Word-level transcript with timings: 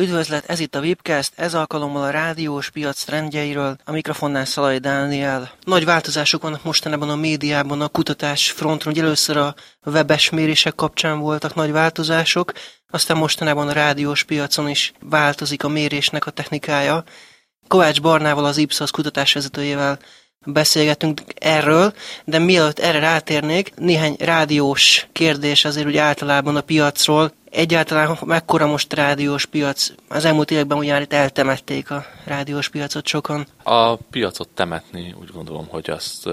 Üdvözlet, 0.00 0.44
ez 0.46 0.60
itt 0.60 0.74
a 0.74 0.80
Webcast, 0.80 1.32
ez 1.36 1.54
alkalommal 1.54 2.02
a 2.02 2.10
rádiós 2.10 2.70
piac 2.70 3.02
trendjeiről, 3.04 3.76
a 3.84 3.92
mikrofonnál 3.92 4.44
Szalai 4.44 4.78
Dániel. 4.78 5.52
Nagy 5.64 5.84
változások 5.84 6.42
vannak 6.42 6.64
mostanában 6.64 7.10
a 7.10 7.16
médiában, 7.16 7.80
a 7.80 7.88
kutatás 7.88 8.50
fronton, 8.50 8.92
hogy 8.92 9.02
először 9.02 9.36
a 9.36 9.54
webes 9.84 10.30
mérések 10.30 10.74
kapcsán 10.74 11.18
voltak 11.18 11.54
nagy 11.54 11.70
változások, 11.72 12.52
aztán 12.90 13.16
mostanában 13.16 13.68
a 13.68 13.72
rádiós 13.72 14.22
piacon 14.22 14.68
is 14.68 14.92
változik 15.00 15.64
a 15.64 15.68
mérésnek 15.68 16.26
a 16.26 16.30
technikája. 16.30 17.04
Kovács 17.68 18.00
Barnával, 18.00 18.44
az 18.44 18.56
Ipsos 18.56 18.90
kutatásvezetőjével 18.90 19.98
beszélgetünk 20.46 21.20
erről, 21.34 21.94
de 22.24 22.38
mielőtt 22.38 22.78
erre 22.78 22.98
rátérnék, 22.98 23.74
néhány 23.74 24.16
rádiós 24.18 25.06
kérdés 25.12 25.64
azért 25.64 25.86
úgy 25.86 25.96
általában 25.96 26.56
a 26.56 26.60
piacról. 26.60 27.32
Egyáltalán 27.50 28.18
mekkora 28.24 28.66
most 28.66 28.92
rádiós 28.92 29.46
piac? 29.46 29.92
Az 30.08 30.24
elmúlt 30.24 30.50
években 30.50 30.78
ugye 30.78 31.00
itt 31.00 31.12
eltemették 31.12 31.90
a 31.90 32.04
rádiós 32.24 32.68
piacot 32.68 33.06
sokan. 33.06 33.46
A 33.62 33.96
piacot 33.96 34.48
temetni 34.48 35.14
úgy 35.20 35.30
gondolom, 35.32 35.66
hogy 35.68 35.90
azt 35.90 36.28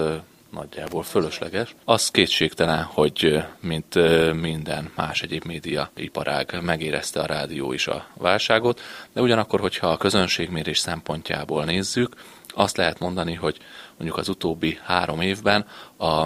nagyjából 0.50 1.04
fölösleges. 1.04 1.76
Az 1.86 2.12
kétségtelen, 2.12 2.84
hogy 2.84 3.44
mint 3.60 3.94
minden 4.34 4.92
más 4.96 5.22
egyéb 5.22 5.46
média 5.46 5.90
iparág 5.96 6.58
megérezte 6.62 7.20
a 7.20 7.26
rádió 7.26 7.74
is 7.74 7.88
a 7.88 8.06
válságot, 8.14 8.82
de 9.14 9.22
ugyanakkor, 9.22 9.60
hogyha 9.60 9.88
a 9.88 9.98
közönségmérés 9.98 10.78
szempontjából 10.78 11.64
nézzük, 11.64 12.16
azt 12.48 12.78
lehet 12.78 13.00
mondani, 13.00 13.34
hogy 13.34 13.58
mondjuk 13.98 14.20
az 14.20 14.30
utóbbi 14.30 14.80
három 14.84 15.22
évben 15.22 15.66
a 15.98 16.26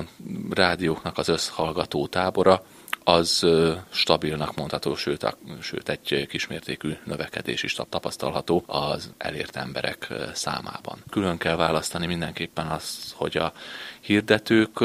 rádióknak 0.49 1.17
az 1.17 1.27
összhallgató 1.27 2.07
tábora 2.07 2.63
az 3.03 3.45
stabilnak 3.89 4.55
mondható, 4.55 4.95
sőt, 4.95 5.23
a, 5.23 5.37
sőt 5.61 5.89
egy 5.89 6.27
kismértékű 6.29 6.93
növekedés 7.03 7.63
is 7.63 7.75
tapasztalható 7.89 8.63
az 8.65 9.11
elért 9.17 9.55
emberek 9.55 10.13
számában. 10.33 11.03
Külön 11.09 11.37
kell 11.37 11.55
választani 11.55 12.05
mindenképpen 12.05 12.67
az, 12.67 13.13
hogy 13.15 13.37
a 13.37 13.53
hirdetők 13.99 14.79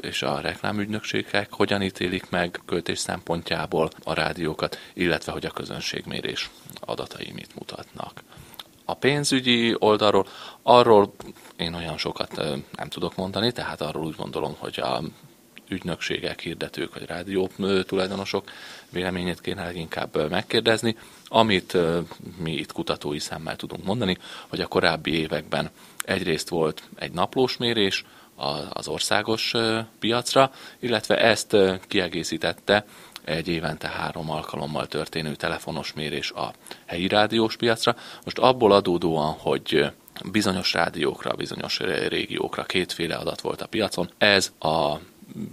és 0.00 0.22
a 0.22 0.40
reklámügynökségek 0.40 1.52
hogyan 1.52 1.82
ítélik 1.82 2.30
meg 2.30 2.60
költés 2.66 2.98
szempontjából 2.98 3.90
a 4.04 4.14
rádiókat, 4.14 4.78
illetve 4.92 5.32
hogy 5.32 5.46
a 5.46 5.50
közönségmérés 5.50 6.50
adatai 6.80 7.30
mit 7.34 7.54
mutatnak. 7.54 8.22
A 8.84 8.94
pénzügyi 8.94 9.76
oldalról, 9.78 10.26
arról 10.62 11.14
én 11.56 11.74
olyan 11.74 11.98
sokat 11.98 12.36
nem 12.76 12.88
tudok 12.88 13.16
mondani, 13.16 13.52
tehát 13.52 13.80
arról 13.80 14.04
úgy 14.04 14.16
gondolom, 14.16 14.56
hogy 14.58 14.80
a 14.80 15.02
ügynökségek, 15.72 16.40
hirdetők 16.40 16.94
vagy 16.94 17.06
rádió 17.06 17.50
tulajdonosok 17.86 18.50
véleményét 18.90 19.40
kéne 19.40 19.64
leginkább 19.64 20.30
megkérdezni. 20.30 20.96
Amit 21.28 21.76
mi 22.38 22.52
itt 22.52 22.72
kutatói 22.72 23.18
szemmel 23.18 23.56
tudunk 23.56 23.84
mondani, 23.84 24.18
hogy 24.48 24.60
a 24.60 24.66
korábbi 24.66 25.14
években 25.14 25.70
egyrészt 26.04 26.48
volt 26.48 26.82
egy 26.94 27.12
naplós 27.12 27.56
mérés 27.56 28.04
az 28.72 28.88
országos 28.88 29.52
piacra, 29.98 30.52
illetve 30.78 31.16
ezt 31.16 31.56
kiegészítette 31.88 32.84
egy 33.24 33.48
évente 33.48 33.88
három 33.88 34.30
alkalommal 34.30 34.86
történő 34.86 35.34
telefonos 35.34 35.92
mérés 35.92 36.30
a 36.30 36.52
helyi 36.84 37.08
rádiós 37.08 37.56
piacra. 37.56 37.96
Most 38.24 38.38
abból 38.38 38.72
adódóan, 38.72 39.32
hogy 39.32 39.90
bizonyos 40.30 40.72
rádiókra, 40.72 41.34
bizonyos 41.34 41.78
régiókra 42.08 42.62
kétféle 42.62 43.14
adat 43.14 43.40
volt 43.40 43.60
a 43.60 43.66
piacon, 43.66 44.10
ez 44.18 44.52
a 44.58 44.96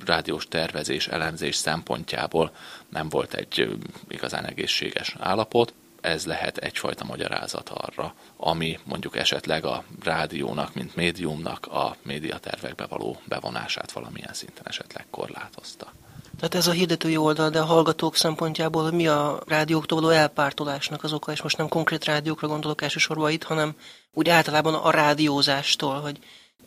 rádiós 0.06 0.48
tervezés, 0.48 1.08
elemzés 1.08 1.56
szempontjából 1.56 2.52
nem 2.89 3.09
volt 3.09 3.34
egy 3.34 3.80
igazán 4.08 4.45
egészséges 4.45 5.16
állapot. 5.20 5.73
Ez 6.02 6.26
lehet 6.26 6.58
egyfajta 6.58 7.06
magyarázat 7.06 7.70
arra, 7.70 8.14
ami 8.38 8.80
mondjuk 8.84 9.17
esetleg 9.17 9.66
a 9.66 9.84
rádiónak, 10.03 10.73
mint 10.73 10.95
médiumnak 10.95 11.66
a 11.66 11.95
médiatervekbe 12.02 12.86
való 12.86 13.22
bevonását 13.26 13.92
valamilyen 13.92 14.34
szinten 14.34 14.67
esetleg 14.67 15.05
korlátozta. 15.10 15.93
Tehát 16.39 16.55
ez 16.55 16.67
a 16.67 16.72
hirdetői 16.72 17.17
oldal, 17.17 17.49
de 17.49 17.60
a 17.60 17.66
hallgatók 17.66 18.16
szempontjából, 18.16 18.92
mi 18.92 19.08
a 19.08 19.39
rádióktól 19.48 20.02
való 20.02 20.14
elpártolásnak 20.14 21.04
az 21.04 21.14
oka, 21.14 21.32
és 21.32 21.42
most 21.42 21.58
nem 21.58 21.67
konkrét 21.67 22.05
rádiókra 22.05 22.48
gondolok 22.48 22.82
elsősorban 22.82 23.32
itt, 23.32 23.43
hanem 23.43 23.76
úgy 24.14 24.30
általában 24.30 24.73
a 24.73 24.92
rádiózástól, 24.92 25.99
hogy 25.99 26.20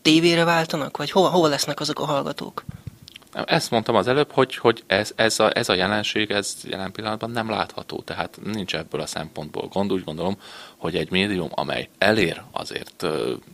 tévére 0.02 0.44
váltanak, 0.44 0.96
vagy 0.96 1.10
hova, 1.10 1.28
hova 1.28 1.48
lesznek 1.48 1.80
azok 1.80 2.00
a 2.00 2.04
hallgatók? 2.04 2.64
Ezt 3.32 3.70
mondtam 3.70 3.94
az 3.94 4.06
előbb, 4.06 4.30
hogy, 4.30 4.56
hogy 4.56 4.82
ez, 4.86 5.12
ez, 5.16 5.40
a, 5.40 5.56
ez 5.56 5.68
a 5.68 5.74
jelenség, 5.74 6.30
ez 6.30 6.56
jelen 6.64 6.92
pillanatban 6.92 7.30
nem 7.30 7.50
látható, 7.50 8.00
tehát 8.00 8.38
nincs 8.44 8.74
ebből 8.74 9.00
a 9.00 9.06
szempontból 9.06 9.68
gond. 9.68 9.92
Úgy 9.92 10.04
gondolom, 10.04 10.36
hogy 10.76 10.96
egy 10.96 11.10
médium, 11.10 11.48
amely 11.50 11.88
elér 11.98 12.42
azért 12.50 13.06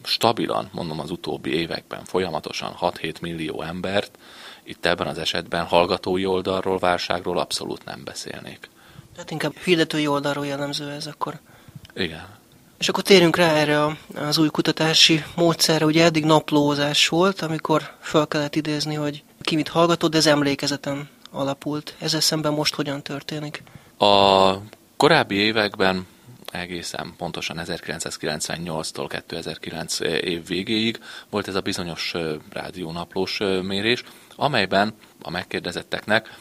stabilan, 0.04 0.68
mondom 0.72 1.00
az 1.00 1.10
utóbbi 1.10 1.50
években 1.54 2.04
folyamatosan 2.04 2.76
6-7 2.80 3.20
millió 3.20 3.62
embert, 3.62 4.18
itt 4.64 4.86
ebben 4.86 5.06
az 5.06 5.18
esetben 5.18 5.64
hallgatói 5.64 6.26
oldalról, 6.26 6.78
válságról 6.78 7.38
abszolút 7.38 7.84
nem 7.84 8.04
beszélnék. 8.04 8.70
Tehát 9.14 9.30
inkább 9.30 9.56
hirdetői 9.56 10.06
oldalról 10.06 10.46
jellemző 10.46 10.90
ez 10.90 11.06
akkor. 11.06 11.40
Igen. 11.94 12.26
És 12.78 12.88
akkor 12.88 13.02
térjünk 13.02 13.36
rá 13.36 13.52
erre 13.52 13.96
az 14.14 14.38
új 14.38 14.48
kutatási 14.48 15.24
módszerre. 15.36 15.84
Ugye 15.84 16.04
eddig 16.04 16.24
naplózás 16.24 17.08
volt, 17.08 17.40
amikor 17.40 17.96
fel 18.00 18.26
kellett 18.26 18.56
idézni, 18.56 18.94
hogy 18.94 19.22
ki 19.48 19.56
mit 19.56 19.68
hallgatott, 19.68 20.14
ez 20.14 20.26
emlékezeten 20.26 21.08
alapult. 21.30 21.94
Ezzel 21.98 22.20
szemben 22.20 22.52
most 22.52 22.74
hogyan 22.74 23.02
történik? 23.02 23.62
A 23.98 24.54
korábbi 24.96 25.34
években 25.34 26.06
egészen 26.52 27.14
pontosan 27.16 27.60
1998-tól 27.64 29.06
2009 29.08 30.00
év 30.00 30.46
végéig 30.46 31.00
volt 31.30 31.48
ez 31.48 31.54
a 31.54 31.60
bizonyos 31.60 32.14
rádiónaplós 32.50 33.38
mérés, 33.62 34.02
amelyben 34.36 34.94
a 35.22 35.30
megkérdezetteknek 35.30 36.38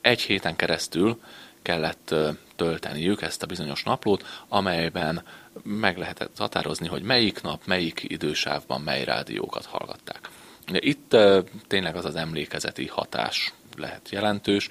egy 0.00 0.20
héten 0.20 0.56
keresztül 0.56 1.20
kellett 1.62 2.14
tölteniük 2.56 3.22
ezt 3.22 3.42
a 3.42 3.46
bizonyos 3.46 3.82
naplót, 3.82 4.24
amelyben 4.48 5.24
meg 5.62 5.98
lehetett 5.98 6.38
határozni, 6.38 6.86
hogy 6.86 7.02
melyik 7.02 7.42
nap, 7.42 7.60
melyik 7.64 8.04
idősávban 8.06 8.80
mely 8.80 9.04
rádiókat 9.04 9.64
hallgatták. 9.64 10.30
Itt 10.72 11.16
tényleg 11.66 11.96
az 11.96 12.04
az 12.04 12.16
emlékezeti 12.16 12.86
hatás 12.86 13.52
lehet 13.76 14.08
jelentős, 14.10 14.68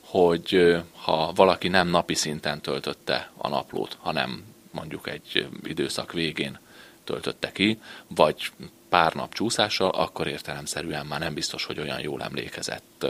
hogy 0.00 0.76
ha 0.92 1.32
valaki 1.34 1.68
nem 1.68 1.88
napi 1.88 2.14
szinten 2.14 2.60
töltötte 2.60 3.30
a 3.36 3.48
naplót, 3.48 3.96
hanem 4.00 4.44
mondjuk 4.70 5.08
egy 5.08 5.48
időszak 5.64 6.12
végén 6.12 6.58
töltötte 7.04 7.52
ki, 7.52 7.80
vagy 8.06 8.50
pár 8.88 9.14
nap 9.14 9.34
csúszással, 9.34 9.90
akkor 9.90 10.26
értelemszerűen 10.26 11.06
már 11.06 11.20
nem 11.20 11.34
biztos, 11.34 11.64
hogy 11.64 11.80
olyan 11.80 12.00
jól 12.00 12.22
emlékezett, 12.22 13.06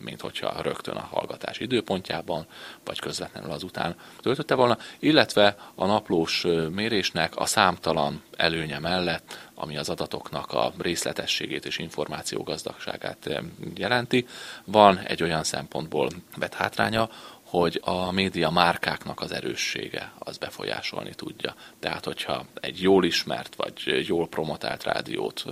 mint 0.00 0.20
hogyha 0.20 0.62
rögtön 0.62 0.96
a 0.96 1.08
hallgatás 1.10 1.58
időpontjában, 1.58 2.46
vagy 2.84 2.98
közvetlenül 2.98 3.50
azután 3.50 3.94
töltötte 4.20 4.54
volna, 4.54 4.78
illetve 4.98 5.56
a 5.74 5.86
naplós 5.86 6.46
mérésnek 6.70 7.36
a 7.36 7.46
számtalan 7.46 8.22
előnye 8.36 8.78
mellett, 8.78 9.48
ami 9.54 9.76
az 9.76 9.88
adatoknak 9.88 10.52
a 10.52 10.72
részletességét 10.78 11.66
és 11.66 11.78
információgazdagságát 11.78 13.42
jelenti, 13.74 14.26
van 14.64 14.98
egy 14.98 15.22
olyan 15.22 15.44
szempontból 15.44 16.10
vett 16.36 16.54
hátránya, 16.54 17.08
hogy 17.50 17.80
a 17.84 18.10
média 18.10 18.50
márkáknak 18.50 19.20
az 19.20 19.32
erőssége 19.32 20.12
az 20.18 20.38
befolyásolni 20.38 21.14
tudja. 21.14 21.54
Tehát, 21.78 22.04
hogyha 22.04 22.44
egy 22.54 22.82
jól 22.82 23.04
ismert 23.04 23.54
vagy 23.54 24.04
jól 24.06 24.28
promotált 24.28 24.84
rádiót 24.84 25.44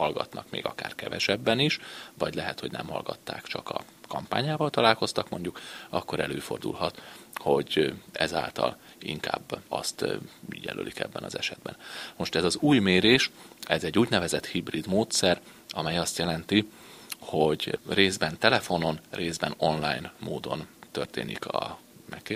hallgatnak 0.00 0.50
még 0.50 0.66
akár 0.66 0.94
kevesebben 0.94 1.58
is, 1.58 1.78
vagy 2.14 2.34
lehet, 2.34 2.60
hogy 2.60 2.70
nem 2.70 2.86
hallgatták, 2.86 3.46
csak 3.46 3.68
a 3.68 3.80
kampányával 4.08 4.70
találkoztak 4.70 5.28
mondjuk, 5.28 5.60
akkor 5.88 6.20
előfordulhat, 6.20 7.02
hogy 7.34 7.94
ezáltal 8.12 8.76
inkább 8.98 9.58
azt 9.68 10.04
jelölik 10.50 10.98
ebben 10.98 11.22
az 11.22 11.38
esetben. 11.38 11.76
Most 12.16 12.34
ez 12.34 12.44
az 12.44 12.56
új 12.56 12.78
mérés, 12.78 13.30
ez 13.62 13.84
egy 13.84 13.98
úgynevezett 13.98 14.46
hibrid 14.46 14.86
módszer, 14.86 15.40
amely 15.70 15.98
azt 15.98 16.18
jelenti, 16.18 16.70
hogy 17.18 17.78
részben 17.88 18.38
telefonon, 18.38 18.98
részben 19.10 19.54
online 19.56 20.12
módon 20.18 20.66
történik 20.90 21.46
a 21.46 21.78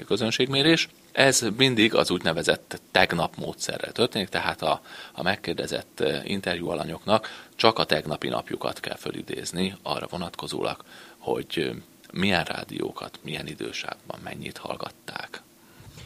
közönségmérés. 0.06 0.88
Ez 1.14 1.40
mindig 1.56 1.94
az 1.94 2.10
úgynevezett 2.10 2.80
tegnap 2.90 3.36
módszerrel 3.36 3.92
történik, 3.92 4.28
tehát 4.28 4.62
a, 4.62 4.80
a 5.12 5.22
megkérdezett 5.22 6.02
interjú 6.24 6.68
alanyoknak 6.68 7.46
csak 7.56 7.78
a 7.78 7.84
tegnapi 7.84 8.28
napjukat 8.28 8.80
kell 8.80 8.96
fölidézni 8.96 9.76
arra 9.82 10.06
vonatkozólag, 10.10 10.84
hogy 11.18 11.82
milyen 12.12 12.44
rádiókat, 12.44 13.18
milyen 13.22 13.46
idősávban 13.46 14.20
mennyit 14.24 14.56
hallgatták. 14.56 15.42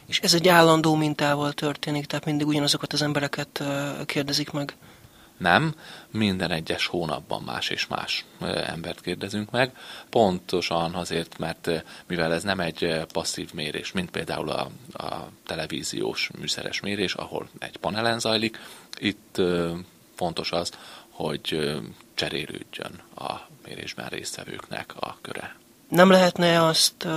És 0.07 0.21
ez 0.21 0.35
egy 0.35 0.49
állandó 0.49 0.95
mintával 0.95 1.53
történik, 1.53 2.07
tehát 2.07 2.25
mindig 2.25 2.47
ugyanazokat 2.47 2.93
az 2.93 3.03
embereket 3.03 3.63
kérdezik 4.07 4.51
meg? 4.51 4.77
Nem, 5.39 5.75
minden 6.11 6.51
egyes 6.51 6.87
hónapban 6.87 7.43
más 7.43 7.69
és 7.69 7.87
más 7.87 8.25
embert 8.67 9.01
kérdezünk 9.01 9.51
meg, 9.51 9.77
pontosan 10.11 10.95
azért, 10.95 11.39
mert 11.39 11.71
mivel 12.07 12.33
ez 12.33 12.43
nem 12.43 12.61
egy 12.61 13.01
passzív 13.13 13.53
mérés, 13.53 13.93
mint 13.93 14.11
például 14.11 14.49
a, 14.49 14.71
a 14.93 15.29
televíziós 15.47 16.31
műszeres 16.39 16.81
mérés, 16.81 17.15
ahol 17.15 17.49
egy 17.59 17.77
panelen 17.77 18.19
zajlik, 18.19 18.59
itt 18.99 19.41
fontos 20.15 20.53
az, 20.53 20.71
hogy 21.09 21.77
cserélődjön 22.15 23.03
a 23.17 23.33
mérésben 23.65 24.09
résztvevőknek 24.09 24.95
a 25.01 25.19
köre. 25.21 25.57
Nem 25.89 26.11
lehetne 26.11 26.65
azt 26.65 27.05
uh, 27.05 27.13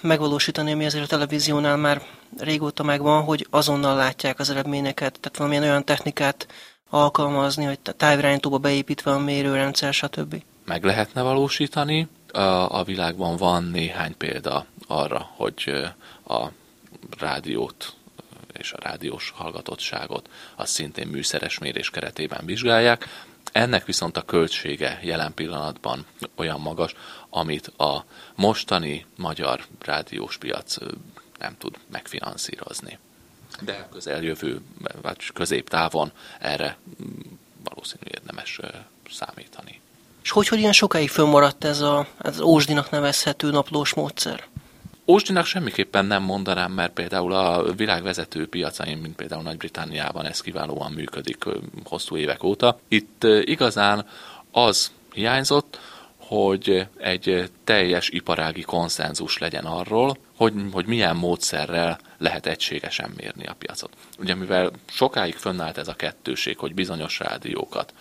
megvalósítani, 0.00 0.72
ami 0.72 0.84
azért 0.84 1.04
a 1.04 1.06
televíziónál 1.06 1.76
már 1.76 2.02
régóta 2.38 2.82
megvan, 2.82 3.22
hogy 3.22 3.46
azonnal 3.50 3.96
látják 3.96 4.38
az 4.38 4.50
eredményeket, 4.50 5.18
tehát 5.20 5.36
valamilyen 5.36 5.62
olyan 5.62 5.84
technikát 5.84 6.46
alkalmazni, 6.90 7.64
hogy 7.64 7.78
távirányítóba 7.80 8.58
beépítve 8.58 9.10
a 9.10 9.18
mérőrendszer, 9.18 9.92
stb. 9.94 10.42
Meg 10.64 10.84
lehetne 10.84 11.22
valósítani. 11.22 12.08
A, 12.32 12.84
világban 12.84 13.36
van 13.36 13.64
néhány 13.64 14.16
példa 14.16 14.66
arra, 14.86 15.30
hogy 15.36 15.72
a 16.26 16.46
rádiót 17.18 17.94
és 18.52 18.72
a 18.72 18.78
rádiós 18.82 19.32
hallgatottságot 19.36 20.28
az 20.56 20.70
szintén 20.70 21.06
műszeres 21.06 21.58
mérés 21.58 21.90
keretében 21.90 22.44
vizsgálják. 22.44 23.08
Ennek 23.52 23.84
viszont 23.84 24.16
a 24.16 24.22
költsége 24.22 25.00
jelen 25.02 25.34
pillanatban 25.34 26.06
olyan 26.36 26.60
magas, 26.60 26.94
amit 27.30 27.66
a 27.66 28.04
mostani 28.34 29.06
magyar 29.16 29.64
rádiós 29.80 30.36
piac 30.36 30.76
nem 31.38 31.56
tud 31.58 31.78
megfinanszírozni. 31.90 32.98
De 33.60 33.88
közeljövő, 33.92 34.60
vagy 35.02 35.32
középtávon 35.32 36.12
erre 36.38 36.76
valószínű 37.64 38.02
érdemes 38.04 38.60
számítani. 39.10 39.80
És 40.22 40.30
hogy, 40.30 40.48
hogy 40.48 40.58
ilyen 40.58 40.72
sokáig 40.72 41.08
fönnmaradt 41.08 41.64
ez 41.64 41.80
a, 41.80 42.06
az 42.18 42.40
ósdinak 42.40 42.90
nevezhető 42.90 43.50
naplós 43.50 43.94
módszer? 43.94 44.44
Ósdinak 45.06 45.44
semmiképpen 45.44 46.04
nem 46.04 46.22
mondanám, 46.22 46.72
mert 46.72 46.92
például 46.92 47.32
a 47.32 47.72
világ 47.72 48.02
vezető 48.02 48.48
piacain, 48.48 48.98
mint 48.98 49.16
például 49.16 49.42
Nagy-Britanniában 49.42 50.26
ez 50.26 50.40
kiválóan 50.40 50.92
működik 50.92 51.44
hosszú 51.84 52.16
évek 52.16 52.42
óta. 52.42 52.78
Itt 52.88 53.24
igazán 53.44 54.06
az 54.50 54.90
hiányzott, 55.12 55.78
hogy 56.16 56.86
egy 56.96 57.50
teljes 57.64 58.08
iparági 58.08 58.62
konszenzus 58.62 59.38
legyen 59.38 59.64
arról, 59.64 60.16
hogy, 60.36 60.52
hogy 60.72 60.86
milyen 60.86 61.16
módszerrel 61.16 61.98
lehet 62.20 62.46
egységesen 62.46 63.12
mérni 63.16 63.46
a 63.46 63.54
piacot. 63.58 63.96
Ugye 64.18 64.34
mivel 64.34 64.70
sokáig 64.86 65.34
fönnállt 65.34 65.78
ez 65.78 65.88
a 65.88 65.94
kettőség, 65.94 66.58
hogy 66.58 66.74
bizonyos 66.74 67.18
rádiókat 67.18 67.94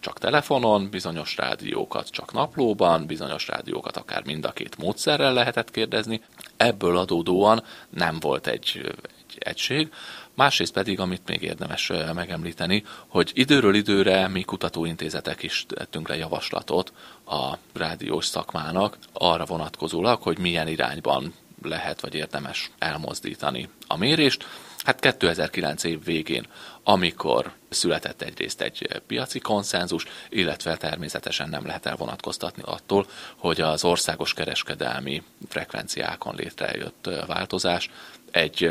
csak 0.00 0.18
telefonon, 0.18 0.90
bizonyos 0.90 1.36
rádiókat 1.36 2.10
csak 2.10 2.32
naplóban, 2.32 3.06
bizonyos 3.06 3.48
rádiókat 3.48 3.96
akár 3.96 4.24
mind 4.24 4.44
a 4.44 4.52
két 4.52 4.76
módszerrel 4.78 5.32
lehetett 5.32 5.70
kérdezni. 5.70 6.22
Ebből 6.56 6.96
adódóan 6.96 7.62
nem 7.90 8.20
volt 8.20 8.46
egy, 8.46 8.80
egy 9.28 9.38
egység. 9.38 9.92
Másrészt 10.34 10.72
pedig, 10.72 11.00
amit 11.00 11.26
még 11.26 11.42
érdemes 11.42 11.92
megemlíteni, 12.14 12.84
hogy 13.06 13.30
időről 13.34 13.74
időre 13.74 14.28
mi 14.28 14.42
kutatóintézetek 14.42 15.42
is 15.42 15.66
tettünk 15.68 16.08
le 16.08 16.16
javaslatot 16.16 16.92
a 17.26 17.54
rádiós 17.72 18.26
szakmának 18.26 18.98
arra 19.12 19.44
vonatkozólag, 19.44 20.22
hogy 20.22 20.38
milyen 20.38 20.68
irányban 20.68 21.34
lehet 21.66 22.00
vagy 22.00 22.14
érdemes 22.14 22.70
elmozdítani 22.78 23.68
a 23.86 23.96
mérést. 23.96 24.46
Hát 24.84 25.00
2009 25.00 25.84
év 25.84 26.04
végén, 26.04 26.46
amikor 26.82 27.52
született 27.68 28.22
egyrészt 28.22 28.60
egy 28.60 29.02
piaci 29.06 29.38
konszenzus, 29.38 30.04
illetve 30.28 30.76
természetesen 30.76 31.48
nem 31.48 31.66
lehet 31.66 31.86
elvonatkoztatni 31.86 32.62
attól, 32.66 33.06
hogy 33.36 33.60
az 33.60 33.84
országos 33.84 34.34
kereskedelmi 34.34 35.22
frekvenciákon 35.48 36.34
létrejött 36.34 37.08
változás 37.26 37.90
egy 38.30 38.70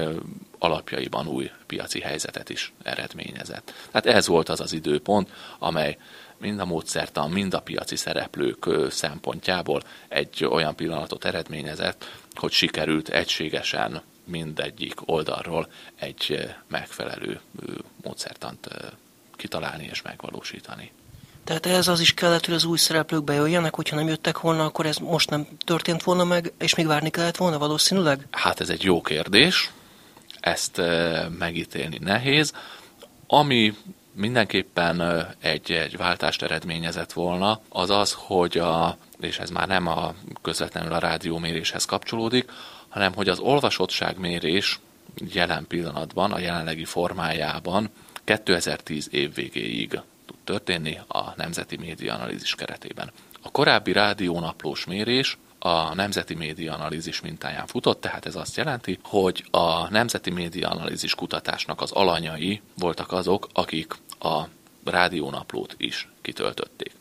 alapjaiban 0.60 1.28
új 1.28 1.52
piaci 1.68 2.00
helyzetet 2.00 2.50
is 2.50 2.74
eredményezett. 2.84 3.74
Tehát 3.92 4.18
ez 4.18 4.28
volt 4.28 4.50
az 4.50 4.60
az 4.60 4.74
időpont, 4.74 5.30
amely 5.60 5.98
mind 6.42 6.60
a 6.60 6.66
módszertan, 6.66 7.30
mind 7.30 7.54
a 7.54 7.60
piaci 7.60 7.96
szereplők 7.96 8.68
szempontjából 8.90 9.82
egy 10.08 10.46
olyan 10.46 10.76
pillanatot 10.76 11.26
eredményezett, 11.26 12.06
hogy 12.34 12.52
sikerült 12.52 13.10
egységesen 13.10 14.02
mindegyik 14.24 14.94
oldalról 15.06 15.68
egy 15.96 16.50
megfelelő 16.68 17.40
módszertant 18.04 18.68
kitalálni 19.36 19.88
és 19.92 20.02
megvalósítani. 20.02 20.92
Tehát 21.44 21.66
ez 21.66 21.88
az 21.88 22.00
is 22.00 22.14
kellett, 22.14 22.46
hogy 22.46 22.54
az 22.54 22.64
új 22.64 22.78
szereplők 22.78 23.24
bejöjjenek, 23.24 23.76
hogyha 23.76 23.96
nem 23.96 24.08
jöttek 24.08 24.40
volna, 24.40 24.66
akkor 24.66 24.86
ez 24.86 24.98
most 24.98 25.30
nem 25.30 25.48
történt 25.66 26.04
volna 26.04 26.24
meg, 26.24 26.54
és 26.58 26.76
még 26.76 26.88
várni 26.88 27.10
kellett 27.10 27.38
volna 27.38 27.58
valószínűleg? 27.58 28.28
Hát 28.32 28.60
ez 28.60 28.70
egy 28.70 28.84
jó 28.84 29.02
kérdés, 29.02 29.72
ezt 30.40 30.82
megítélni 31.38 31.98
nehéz. 32.02 32.54
Ami 33.28 33.74
mindenképpen 34.14 35.28
egy, 35.40 35.72
egy 35.72 35.98
váltást 35.98 36.42
eredményezett 36.42 37.14
volna, 37.14 37.62
az 37.70 37.90
az, 37.90 38.14
hogy 38.18 38.58
a, 38.58 38.98
és 39.20 39.40
ez 39.40 39.50
már 39.50 39.68
nem 39.68 39.88
a 39.88 40.14
közvetlenül 40.42 40.94
a 40.94 41.00
rádióméréshez 41.00 41.86
kapcsolódik, 41.86 42.52
hanem 42.90 43.14
hogy 43.14 43.30
az 43.30 43.40
olvasottságmérés 43.40 44.80
jelen 45.16 45.68
pillanatban, 45.68 46.32
a 46.32 46.40
jelenlegi 46.40 46.86
formájában 46.86 47.90
2010 48.24 49.08
év 49.12 49.34
végéig 49.34 49.90
tud 50.26 50.38
történni 50.44 51.00
a 51.08 51.34
Nemzeti 51.36 51.78
Média 51.78 52.14
Analízis 52.14 52.56
keretében. 52.56 53.12
A 53.42 53.52
korábbi 53.52 53.92
rádiónaplós 53.92 54.86
mérés 54.86 55.38
a 55.64 55.94
Nemzeti 55.96 56.34
Média 56.34 56.74
Analízis 56.74 57.22
mintáján 57.22 57.68
futott, 57.68 58.02
tehát 58.02 58.26
ez 58.26 58.36
azt 58.36 58.58
jelenti, 58.58 59.00
hogy 59.04 59.46
a 59.52 59.90
Nemzeti 59.90 60.30
Média 60.30 60.70
Analízis 60.70 61.16
kutatásnak 61.16 61.82
az 61.82 61.92
alanyai 61.92 62.62
voltak 62.78 63.12
azok, 63.12 63.48
akik 63.54 63.94
a 64.20 64.42
rádiónaplót 64.86 65.76
is 65.78 66.08
kitöltötték. 66.22 66.92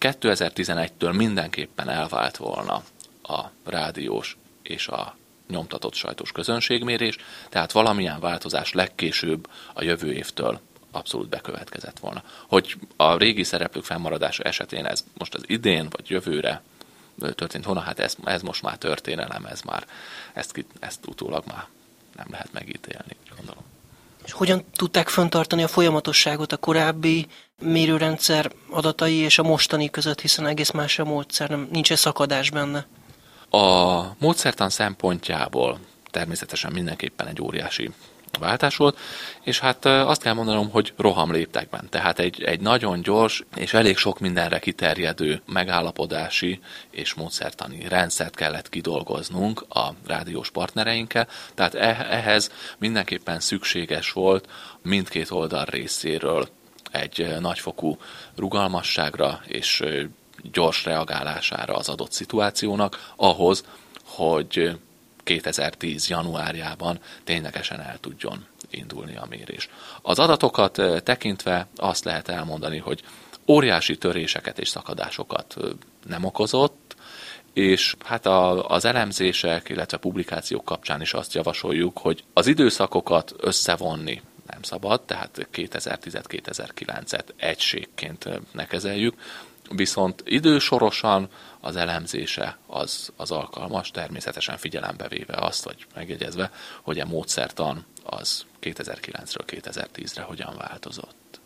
2011-től 0.00 1.16
mindenképpen 1.16 1.88
elvált 1.88 2.36
volna 2.36 2.82
a 3.22 3.40
rádiós 3.64 4.36
és 4.62 4.88
a 4.88 5.16
nyomtatott 5.48 5.94
sajtos 5.94 6.32
közönségmérés, 6.32 7.16
tehát 7.48 7.72
valamilyen 7.72 8.20
változás 8.20 8.72
legkésőbb 8.72 9.48
a 9.72 9.82
jövő 9.82 10.12
évtől 10.12 10.60
abszolút 10.90 11.28
bekövetkezett 11.28 11.98
volna. 11.98 12.22
Hogy 12.48 12.76
a 12.96 13.16
régi 13.16 13.44
szereplők 13.44 13.84
fennmaradása 13.84 14.42
esetén 14.42 14.84
ez 14.86 15.04
most 15.18 15.34
az 15.34 15.42
idén 15.46 15.88
vagy 15.90 16.10
jövőre 16.10 16.62
történt 17.34 17.64
volna, 17.64 17.80
hát 17.80 17.98
ez, 17.98 18.14
ez 18.24 18.42
most 18.42 18.62
már 18.62 18.76
történelem, 18.76 19.44
ez 19.44 19.60
már, 19.60 19.86
ezt, 20.32 20.64
ezt 20.80 21.06
utólag 21.06 21.44
már 21.46 21.66
nem 22.16 22.26
lehet 22.30 22.52
megítélni, 22.52 23.16
gondolom. 23.36 23.64
És 24.24 24.32
hogyan 24.32 24.64
tudták 24.72 25.08
föntartani 25.08 25.62
a 25.62 25.68
folyamatosságot 25.68 26.52
a 26.52 26.56
korábbi 26.56 27.26
mérőrendszer 27.58 28.52
adatai 28.70 29.14
és 29.14 29.38
a 29.38 29.42
mostani 29.42 29.90
között, 29.90 30.20
hiszen 30.20 30.46
egész 30.46 30.70
más 30.70 30.98
a 30.98 31.04
módszer, 31.04 31.48
nem, 31.48 31.68
nincs 31.72 31.92
-e 31.92 31.96
szakadás 31.96 32.50
benne? 32.50 32.86
A 33.50 34.02
módszertan 34.18 34.70
szempontjából 34.70 35.78
természetesen 36.10 36.72
mindenképpen 36.72 37.26
egy 37.26 37.42
óriási 37.42 37.90
váltás 38.38 38.76
volt, 38.76 38.98
és 39.42 39.58
hát 39.58 39.84
azt 39.84 40.22
kell 40.22 40.32
mondanom, 40.32 40.70
hogy 40.70 40.92
roham 40.96 41.32
léptekben. 41.32 41.88
Tehát 41.90 42.18
egy, 42.18 42.42
egy 42.42 42.60
nagyon 42.60 43.00
gyors 43.02 43.44
és 43.56 43.74
elég 43.74 43.96
sok 43.96 44.18
mindenre 44.18 44.58
kiterjedő 44.58 45.42
megállapodási 45.46 46.60
és 46.90 47.14
módszertani 47.14 47.88
rendszert 47.88 48.34
kellett 48.34 48.68
kidolgoznunk 48.68 49.64
a 49.68 49.94
rádiós 50.06 50.50
partnereinkkel, 50.50 51.28
tehát 51.54 51.74
e, 51.74 52.06
ehhez 52.10 52.50
mindenképpen 52.78 53.40
szükséges 53.40 54.12
volt 54.12 54.48
mindkét 54.82 55.30
oldal 55.30 55.64
részéről 55.64 56.48
egy 56.90 57.36
nagyfokú 57.40 57.96
rugalmasságra 58.36 59.40
és 59.46 59.84
gyors 60.52 60.84
reagálására 60.84 61.74
az 61.74 61.88
adott 61.88 62.12
szituációnak, 62.12 63.12
ahhoz, 63.16 63.64
hogy 64.04 64.78
2010. 65.26 66.08
januárjában 66.08 66.98
ténylegesen 67.24 67.80
el 67.80 67.98
tudjon 68.00 68.46
indulni 68.70 69.16
a 69.16 69.26
mérés. 69.28 69.68
Az 70.02 70.18
adatokat 70.18 70.82
tekintve 71.02 71.66
azt 71.76 72.04
lehet 72.04 72.28
elmondani, 72.28 72.78
hogy 72.78 73.02
óriási 73.46 73.98
töréseket 73.98 74.58
és 74.58 74.68
szakadásokat 74.68 75.56
nem 76.06 76.24
okozott, 76.24 76.96
és 77.52 77.96
hát 78.04 78.26
a, 78.26 78.68
az 78.68 78.84
elemzések, 78.84 79.68
illetve 79.68 79.96
publikációk 79.96 80.64
kapcsán 80.64 81.00
is 81.00 81.12
azt 81.12 81.34
javasoljuk, 81.34 81.98
hogy 81.98 82.24
az 82.32 82.46
időszakokat 82.46 83.34
összevonni 83.38 84.22
nem 84.46 84.62
szabad, 84.62 85.02
tehát 85.02 85.48
2010-2009-et 85.52 87.24
egységként 87.36 88.28
ne 88.52 88.66
kezeljük, 88.66 89.14
viszont 89.70 90.22
idősorosan 90.24 91.28
az 91.60 91.76
elemzése 91.76 92.58
az, 92.66 93.12
az 93.16 93.30
alkalmas, 93.30 93.90
természetesen 93.90 94.56
figyelembe 94.56 95.08
véve 95.08 95.36
azt, 95.36 95.64
vagy 95.64 95.86
megjegyezve, 95.94 96.50
hogy 96.82 97.00
a 97.00 97.06
módszertan 97.06 97.84
az 98.04 98.44
2009-ről 98.62 99.44
2010-re 99.46 100.22
hogyan 100.22 100.54
változott. 100.56 101.40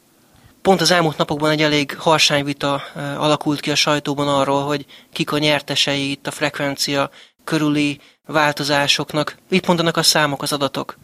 Pont 0.63 0.81
az 0.81 0.91
elmúlt 0.91 1.17
napokban 1.17 1.51
egy 1.51 1.63
elég 1.63 1.97
harsány 1.97 2.45
vita 2.45 2.75
alakult 2.95 3.61
ki 3.61 3.71
a 3.71 3.75
sajtóban 3.75 4.29
arról, 4.29 4.65
hogy 4.65 4.87
kik 5.13 5.33
a 5.33 5.39
nyertesei 5.39 6.11
itt 6.11 6.27
a 6.27 6.31
frekvencia 6.31 7.11
körüli 7.45 8.01
változásoknak. 8.27 9.37
Mit 9.49 9.67
mondanak 9.67 9.97
a 9.97 10.03
számok, 10.03 10.43
az 10.43 10.53
adatok? 10.53 10.97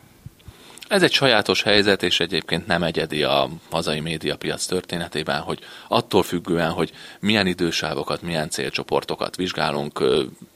Ez 0.89 1.03
egy 1.03 1.13
sajátos 1.13 1.63
helyzet, 1.63 2.03
és 2.03 2.21
egyébként 2.21 2.67
nem 2.67 2.83
egyedi 2.83 3.23
a 3.23 3.49
hazai 3.71 4.01
médiapiac 4.01 4.67
történetében, 4.67 5.41
hogy 5.41 5.59
attól 5.89 6.23
függően, 6.23 6.71
hogy 6.71 6.93
milyen 7.21 7.47
idősávokat, 7.47 8.23
milyen 8.23 8.51
célcsoportokat 8.51 9.37
vizsgálunk, 9.37 10.05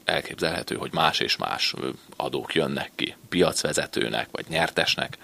elképzelhető, 0.05 0.75
hogy 0.75 0.93
más 0.93 1.21
és 1.21 1.37
más 1.37 1.75
adók 2.17 2.55
jönnek 2.55 2.91
ki 2.95 3.15
piacvezetőnek 3.29 4.29
vagy 4.31 4.45
nyertesnek 4.49 5.19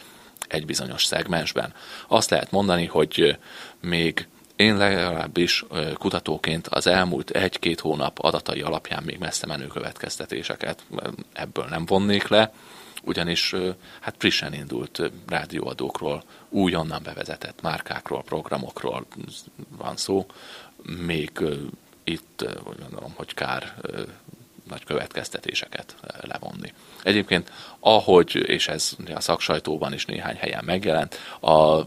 egy 0.49 0.67
bizonyos 0.67 1.05
szegmensben. 1.05 1.75
Azt 2.09 2.31
lehet 2.31 2.51
mondani, 2.51 2.87
hogy 2.87 3.39
még 3.81 4.29
én 4.57 4.77
legalábbis 4.77 5.65
kutatóként 5.95 6.67
az 6.67 6.87
elmúlt 6.87 7.31
egy-két 7.31 7.81
hónap 7.81 8.19
adatai 8.19 8.61
alapján 8.61 9.03
még 9.03 9.19
messze 9.19 9.47
menő 9.47 9.67
következtetéseket 9.67 10.83
ebből 11.33 11.65
nem 11.65 11.87
vonnék 11.87 12.29
le, 12.29 12.53
ugyanis 13.07 13.55
hát 14.01 14.15
frissen 14.19 14.55
indult 14.55 15.11
rádióadókról, 15.27 16.23
újonnan 16.49 17.03
bevezetett 17.03 17.63
márkákról, 17.63 18.23
programokról 18.23 19.07
van 19.77 19.97
szó, 19.97 20.27
még 20.83 21.31
itt 22.05 22.45
úgy 22.69 22.79
gondolom, 22.81 23.13
hogy 23.17 23.35
kár 23.35 23.75
nagy 24.69 24.85
következtetéseket 24.85 25.97
levonni. 26.21 26.73
Egyébként, 27.03 27.53
ahogy, 27.81 28.35
és 28.35 28.69
ez 28.69 28.97
a 29.15 29.21
szaksajtóban 29.21 29.93
is 29.93 30.05
néhány 30.05 30.37
helyen 30.37 30.65
megjelent, 30.65 31.19
a, 31.41 31.83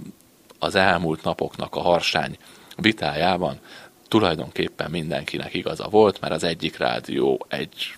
az 0.60 0.76
elmúlt 0.76 1.24
napoknak 1.24 1.76
a 1.76 1.82
harsány 1.82 2.38
vitájában 2.76 3.60
tulajdonképpen 4.08 4.92
mindenkinek 4.92 5.54
igaza 5.54 5.88
volt, 5.88 6.20
mert 6.20 6.34
az 6.34 6.44
egyik 6.44 6.78
rádió 6.78 7.46
egy 7.50 7.96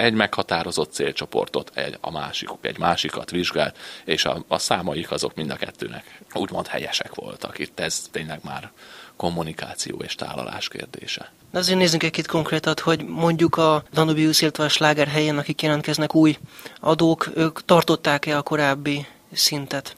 egy 0.00 0.12
meghatározott 0.12 0.92
célcsoportot, 0.92 1.70
egy, 1.74 1.98
a 2.00 2.10
másikuk 2.10 2.58
egy 2.66 2.78
másikat 2.78 3.30
vizsgált, 3.30 3.76
és 4.04 4.24
a, 4.24 4.44
a 4.48 4.58
számaik 4.58 5.10
azok 5.10 5.34
mind 5.34 5.50
a 5.50 5.56
kettőnek 5.56 6.20
úgymond 6.34 6.66
helyesek 6.66 7.14
voltak. 7.14 7.58
Itt 7.58 7.80
ez 7.80 8.02
tényleg 8.10 8.40
már 8.42 8.70
kommunikáció 9.16 9.96
és 9.96 10.14
tálalás 10.14 10.68
kérdése. 10.68 11.32
De 11.50 11.58
azért 11.58 11.78
nézzünk 11.78 12.02
egy-két 12.02 12.26
konkrétat, 12.26 12.80
hogy 12.80 13.04
mondjuk 13.04 13.56
a 13.56 13.84
Danubius, 13.92 14.40
illetve 14.40 14.64
a 14.64 14.68
Sláger 14.68 15.08
helyen, 15.08 15.38
akik 15.38 15.62
jelentkeznek 15.62 16.14
új 16.14 16.38
adók, 16.80 17.30
ők 17.34 17.64
tartották-e 17.64 18.36
a 18.36 18.42
korábbi 18.42 19.06
szintet? 19.32 19.96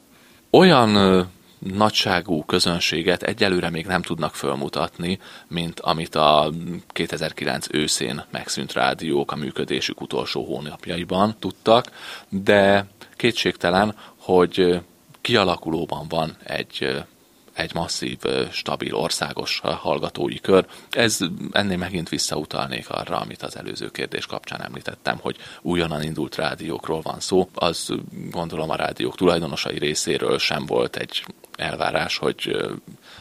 Olyan 0.51 1.31
nagyságú 1.63 2.45
közönséget 2.45 3.23
egyelőre 3.23 3.71
még 3.71 3.87
nem 3.87 4.03
tudnak 4.03 4.35
fölmutatni, 4.35 5.19
mint 5.49 5.81
amit 5.81 6.15
a 6.15 6.53
2009 6.89 7.67
őszén 7.71 8.25
megszűnt 8.31 8.73
rádiók 8.73 9.33
a 9.33 9.37
működésük 9.37 10.01
utolsó 10.01 10.45
hónapjaiban 10.45 11.37
tudtak, 11.39 11.91
de 12.29 12.87
kétségtelen, 13.17 13.97
hogy 14.17 14.81
kialakulóban 15.21 16.09
van 16.09 16.37
egy 16.45 17.05
egy 17.53 17.75
masszív, 17.75 18.19
stabil, 18.51 18.95
országos 18.95 19.61
hallgatói 19.61 20.41
kör. 20.41 20.67
Ez 20.91 21.19
ennél 21.53 21.77
megint 21.77 22.09
visszautalnék 22.09 22.91
arra, 22.91 23.17
amit 23.17 23.43
az 23.43 23.57
előző 23.57 23.91
kérdés 23.91 24.27
kapcsán 24.27 24.63
említettem, 24.63 25.19
hogy 25.21 25.37
újonnan 25.63 26.03
indult 26.03 26.37
rádiókról 26.37 27.01
van 27.01 27.21
szó. 27.21 27.49
Az 27.55 27.95
gondolom 28.31 28.71
a 28.71 28.77
rádiók 28.77 29.17
tulajdonosai 29.17 29.79
részéről 29.79 30.39
sem 30.39 30.67
volt 30.67 30.97
egy 30.97 31.25
elvárás, 31.63 32.17
hogy 32.17 32.57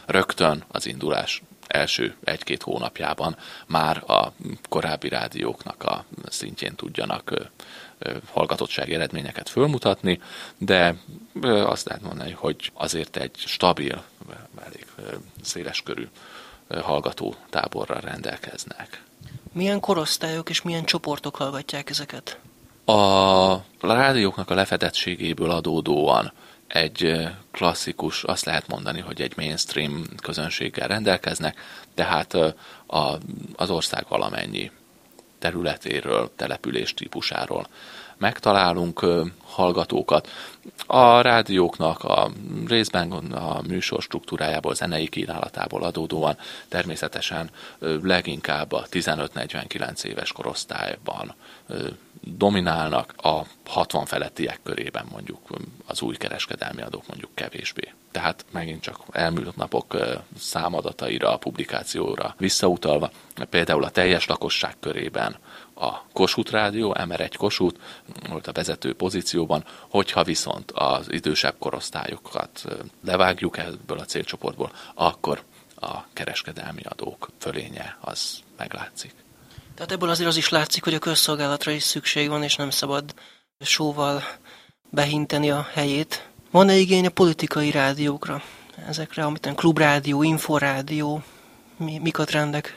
rögtön 0.06 0.64
az 0.68 0.86
indulás 0.86 1.42
első 1.66 2.16
egy-két 2.24 2.62
hónapjában 2.62 3.36
már 3.66 4.10
a 4.10 4.32
korábbi 4.68 5.08
rádióknak 5.08 5.82
a 5.82 6.04
szintjén 6.28 6.74
tudjanak 6.74 7.50
hallgatottsági 8.32 8.94
eredményeket 8.94 9.48
fölmutatni, 9.48 10.20
de 10.58 10.96
azt 11.42 11.86
lehet 11.86 12.02
mondani, 12.02 12.30
hogy 12.30 12.70
azért 12.74 13.16
egy 13.16 13.34
stabil, 13.36 14.02
elég 14.64 14.86
széleskörű 15.42 16.08
hallgató 16.68 17.34
táborral 17.50 18.00
rendelkeznek. 18.00 19.02
Milyen 19.52 19.80
korosztályok 19.80 20.50
és 20.50 20.62
milyen 20.62 20.84
csoportok 20.84 21.36
hallgatják 21.36 21.90
ezeket? 21.90 22.38
A 22.84 23.56
rádióknak 23.80 24.50
a 24.50 24.54
lefedettségéből 24.54 25.50
adódóan 25.50 26.32
egy 26.72 27.28
klasszikus, 27.50 28.24
azt 28.24 28.44
lehet 28.44 28.66
mondani, 28.66 29.00
hogy 29.00 29.20
egy 29.20 29.32
mainstream 29.36 30.04
közönséggel 30.22 30.88
rendelkeznek, 30.88 31.60
tehát 31.94 32.34
a, 32.86 33.18
az 33.56 33.70
ország 33.70 34.04
valamennyi 34.08 34.70
területéről, 35.38 36.30
település 36.36 36.94
típusáról 36.94 37.66
megtalálunk 38.22 39.06
hallgatókat. 39.44 40.28
A 40.86 41.20
rádióknak 41.20 42.04
a 42.04 42.30
részben 42.66 43.10
a 43.32 43.60
műsor 43.66 44.02
struktúrájából, 44.02 44.74
zenei 44.74 45.08
kínálatából 45.08 45.82
adódóan 45.82 46.36
természetesen 46.68 47.50
leginkább 48.02 48.72
a 48.72 48.86
15-49 48.90 50.04
éves 50.04 50.32
korosztályban 50.32 51.34
dominálnak, 52.20 53.14
a 53.16 53.42
60 53.66 54.04
felettiek 54.04 54.60
körében 54.62 55.06
mondjuk 55.10 55.38
az 55.86 56.02
új 56.02 56.16
kereskedelmi 56.16 56.82
adók 56.82 57.06
mondjuk 57.06 57.30
kevésbé. 57.34 57.92
Tehát 58.10 58.44
megint 58.50 58.82
csak 58.82 58.98
elmúlt 59.10 59.56
napok 59.56 59.96
számadataira, 60.38 61.32
a 61.32 61.36
publikációra 61.36 62.34
visszautalva, 62.38 63.10
például 63.50 63.84
a 63.84 63.90
teljes 63.90 64.26
lakosság 64.26 64.76
körében 64.80 65.36
a 65.74 66.02
Kossuth 66.12 66.50
Rádió, 66.50 66.96
MR1 66.98 67.34
Kossuth 67.38 67.80
volt 68.28 68.46
a 68.46 68.52
vezető 68.52 68.94
pozícióban, 68.94 69.64
hogyha 69.88 70.24
viszont 70.24 70.70
az 70.70 71.12
idősebb 71.12 71.54
korosztályokat 71.58 72.64
levágjuk 73.04 73.58
ebből 73.58 73.98
a 73.98 74.04
célcsoportból, 74.04 74.72
akkor 74.94 75.42
a 75.76 76.04
kereskedelmi 76.12 76.82
adók 76.84 77.28
fölénye 77.38 77.96
az 78.00 78.38
meglátszik. 78.56 79.14
Tehát 79.74 79.92
ebből 79.92 80.10
azért 80.10 80.28
az 80.28 80.36
is 80.36 80.48
látszik, 80.48 80.84
hogy 80.84 80.94
a 80.94 80.98
közszolgálatra 80.98 81.70
is 81.70 81.82
szükség 81.82 82.28
van, 82.28 82.42
és 82.42 82.56
nem 82.56 82.70
szabad 82.70 83.14
sóval 83.60 84.22
behinteni 84.90 85.50
a 85.50 85.68
helyét. 85.72 86.28
Van-e 86.50 86.74
igény 86.74 87.06
a 87.06 87.10
politikai 87.10 87.70
rádiókra? 87.70 88.42
Ezekre, 88.88 89.24
amit 89.24 89.52
klubrádió, 89.54 90.22
inforádió, 90.22 91.22
mi, 91.84 91.98
mik 91.98 92.18
a 92.18 92.24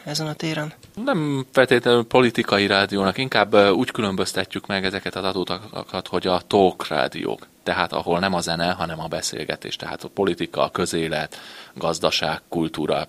ezen 0.04 0.28
a 0.28 0.34
téren? 0.34 0.74
Nem 0.96 1.46
feltétlenül 1.52 2.04
politikai 2.04 2.68
rádiónak, 2.68 3.18
inkább 3.18 3.56
úgy 3.56 3.92
különböztetjük 3.92 4.68
meg 4.68 4.86
ezeket 4.86 5.16
az 5.16 5.24
adótakat, 5.24 6.08
hogy 6.08 6.28
a 6.28 6.42
talk 6.48 6.88
rádiók, 6.88 7.48
tehát 7.64 7.94
ahol 7.94 8.20
nem 8.20 8.34
a 8.34 8.42
zene, 8.42 8.72
hanem 8.72 9.00
a 9.00 9.08
beszélgetés, 9.08 9.76
tehát 9.76 10.04
a 10.04 10.08
politika, 10.08 10.64
a 10.64 10.72
közélet, 10.72 11.40
gazdaság, 11.74 12.42
kultúra, 12.50 13.08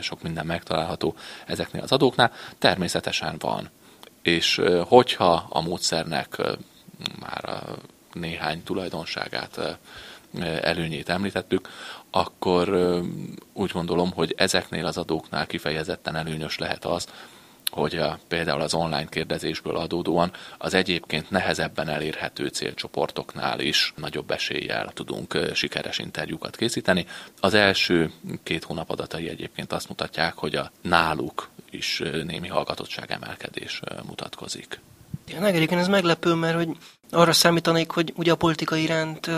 sok 0.00 0.22
minden 0.22 0.46
megtalálható 0.46 1.14
ezeknél 1.46 1.82
az 1.82 1.92
adóknál, 1.92 2.32
természetesen 2.58 3.36
van. 3.38 3.70
És 4.22 4.60
hogyha 4.86 5.46
a 5.48 5.60
módszernek 5.60 6.36
már 7.20 7.62
néhány 8.12 8.62
tulajdonságát 8.62 9.78
előnyét 10.40 11.08
említettük, 11.08 11.68
akkor 12.10 13.00
úgy 13.52 13.70
gondolom, 13.70 14.12
hogy 14.12 14.34
ezeknél 14.36 14.86
az 14.86 14.96
adóknál 14.96 15.46
kifejezetten 15.46 16.16
előnyös 16.16 16.58
lehet 16.58 16.84
az, 16.84 17.06
hogy 17.72 17.96
a, 17.96 18.18
például 18.28 18.60
az 18.60 18.74
online 18.74 19.08
kérdezésből 19.08 19.76
adódóan 19.76 20.32
az 20.58 20.74
egyébként 20.74 21.30
nehezebben 21.30 21.88
elérhető 21.88 22.46
célcsoportoknál 22.46 23.60
is 23.60 23.92
nagyobb 23.96 24.30
eséllyel 24.30 24.90
tudunk 24.94 25.38
sikeres 25.54 25.98
interjúkat 25.98 26.56
készíteni. 26.56 27.06
Az 27.40 27.54
első 27.54 28.12
két 28.42 28.64
hónap 28.64 28.90
adatai 28.90 29.28
egyébként 29.28 29.72
azt 29.72 29.88
mutatják, 29.88 30.34
hogy 30.34 30.54
a 30.54 30.70
náluk 30.82 31.48
is 31.70 32.02
némi 32.24 32.48
hallgatottság 32.48 33.10
emelkedés 33.10 33.80
mutatkozik. 34.06 34.80
Tényleg 35.24 35.54
egyébként 35.54 35.80
ez 35.80 35.88
meglepő, 35.88 36.34
mert 36.34 36.56
hogy 36.56 36.76
arra 37.10 37.32
számítanék, 37.32 37.90
hogy 37.90 38.12
ugye 38.16 38.32
a 38.32 38.36
politika 38.36 38.76
iránt 38.76 39.30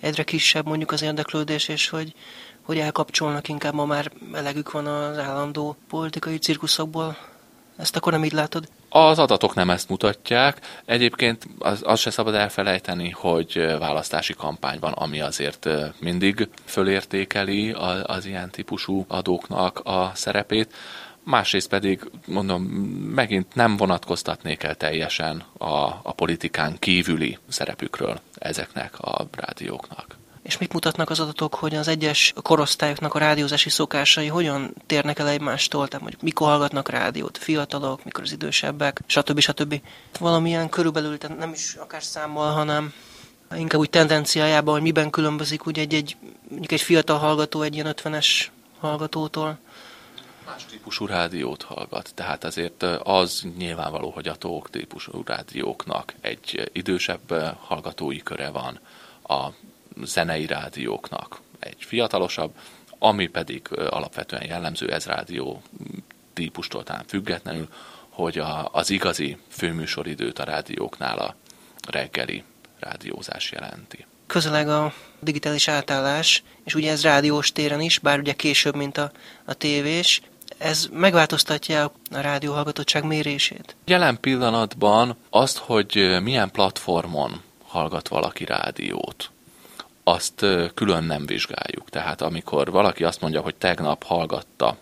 egyre 0.00 0.22
kisebb 0.22 0.66
mondjuk 0.66 0.92
az 0.92 1.02
érdeklődés, 1.02 1.68
és 1.68 1.88
hogy, 1.88 2.14
hogy 2.62 2.78
elkapcsolnak 2.78 3.48
inkább, 3.48 3.74
ma 3.74 3.84
már 3.84 4.12
elegük 4.32 4.70
van 4.70 4.86
az 4.86 5.18
állandó 5.18 5.76
politikai 5.88 6.38
cirkuszokból. 6.38 7.16
Ezt 7.76 7.96
akkor 7.96 8.12
nem 8.12 8.24
így 8.24 8.32
látod? 8.32 8.68
Az 8.88 9.18
adatok 9.18 9.54
nem 9.54 9.70
ezt 9.70 9.88
mutatják. 9.88 10.60
Egyébként 10.84 11.46
az, 11.58 11.80
az 11.84 12.00
se 12.00 12.10
szabad 12.10 12.34
elfelejteni, 12.34 13.10
hogy 13.10 13.76
választási 13.78 14.34
kampány 14.34 14.78
van, 14.80 14.92
ami 14.92 15.20
azért 15.20 15.68
mindig 16.00 16.48
fölértékeli 16.64 17.70
az, 17.70 18.02
az 18.06 18.26
ilyen 18.26 18.50
típusú 18.50 19.04
adóknak 19.08 19.78
a 19.84 20.12
szerepét 20.14 20.74
másrészt 21.24 21.68
pedig, 21.68 22.10
mondom, 22.26 22.62
megint 23.14 23.54
nem 23.54 23.76
vonatkoztatnék 23.76 24.62
el 24.62 24.74
teljesen 24.74 25.44
a, 25.58 25.86
a 26.02 26.12
politikán 26.16 26.78
kívüli 26.78 27.38
szerepükről 27.48 28.20
ezeknek 28.34 28.98
a 28.98 29.26
rádióknak. 29.32 30.20
És 30.42 30.58
mit 30.58 30.72
mutatnak 30.72 31.10
az 31.10 31.20
adatok, 31.20 31.54
hogy 31.54 31.74
az 31.74 31.88
egyes 31.88 32.32
korosztályoknak 32.42 33.14
a 33.14 33.18
rádiózási 33.18 33.70
szokásai 33.70 34.26
hogyan 34.26 34.74
térnek 34.86 35.18
el 35.18 35.28
egymástól? 35.28 35.86
Tehát 35.86 36.00
mondjuk 36.00 36.22
mikor 36.22 36.48
hallgatnak 36.48 36.88
rádiót, 36.88 37.38
fiatalok, 37.38 38.04
mikor 38.04 38.22
az 38.22 38.32
idősebbek, 38.32 39.00
stb. 39.06 39.40
stb. 39.40 39.80
Valamilyen 40.18 40.68
körülbelül, 40.68 41.18
tehát 41.18 41.38
nem 41.38 41.52
is 41.52 41.74
akár 41.74 42.02
számmal, 42.02 42.52
hanem 42.52 42.92
inkább 43.56 43.80
úgy 43.80 43.90
tendenciájában, 43.90 44.74
hogy 44.74 44.82
miben 44.82 45.10
különbözik 45.10 45.66
úgy 45.66 45.78
egy, 45.78 45.94
egy, 45.94 46.16
mondjuk 46.48 46.72
egy 46.72 46.80
fiatal 46.80 47.18
hallgató 47.18 47.62
egy 47.62 47.74
ilyen 47.74 47.94
50-es 48.02 48.26
hallgatótól. 48.80 49.58
Más 50.46 50.64
típusú 50.64 51.06
rádiót 51.06 51.62
hallgat, 51.62 52.12
tehát 52.14 52.44
azért 52.44 52.82
az 53.02 53.46
nyilvánvaló, 53.56 54.10
hogy 54.10 54.28
a 54.28 54.36
tók 54.36 54.70
típusú 54.70 55.22
rádióknak 55.24 56.14
egy 56.20 56.70
idősebb 56.72 57.32
hallgatói 57.60 58.18
köre 58.18 58.50
van, 58.50 58.80
a 59.22 59.48
zenei 60.04 60.46
rádióknak 60.46 61.40
egy 61.58 61.76
fiatalosabb, 61.78 62.54
ami 62.98 63.26
pedig 63.26 63.68
alapvetően 63.70 64.44
jellemző 64.44 64.92
ez 64.92 65.06
rádió 65.06 65.62
típustól 66.32 66.82
talán 66.82 67.04
függetlenül, 67.06 67.68
hogy 68.08 68.38
a, 68.38 68.68
az 68.72 68.90
igazi 68.90 69.36
főműsoridőt 69.48 70.38
a 70.38 70.44
rádióknál 70.44 71.18
a 71.18 71.34
reggeli 71.88 72.44
rádiózás 72.78 73.52
jelenti. 73.52 74.06
Közeleg 74.26 74.68
a 74.68 74.92
digitális 75.20 75.68
átállás, 75.68 76.42
és 76.64 76.74
ugye 76.74 76.90
ez 76.90 77.02
rádiós 77.02 77.52
téren 77.52 77.80
is, 77.80 77.98
bár 77.98 78.18
ugye 78.18 78.32
később, 78.32 78.76
mint 78.76 78.98
a, 78.98 79.12
a 79.44 79.54
tévés, 79.54 80.20
ez 80.62 80.88
megváltoztatja 80.92 81.84
a 82.10 82.20
rádióhallgatottság 82.20 83.04
mérését? 83.04 83.76
Jelen 83.84 84.20
pillanatban 84.20 85.16
azt, 85.30 85.56
hogy 85.58 86.18
milyen 86.22 86.50
platformon 86.50 87.40
hallgat 87.66 88.08
valaki 88.08 88.44
rádiót, 88.44 89.30
azt 90.04 90.46
külön 90.74 91.04
nem 91.04 91.26
vizsgáljuk. 91.26 91.90
Tehát 91.90 92.22
amikor 92.22 92.70
valaki 92.70 93.04
azt 93.04 93.20
mondja, 93.20 93.40
hogy 93.40 93.54
tegnap 93.54 94.02
hallgatta 94.02 94.76